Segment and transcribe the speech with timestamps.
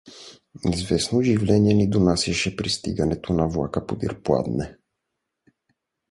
[0.63, 4.77] Известно оживление ни донасяше пристигането на влака подир пладне.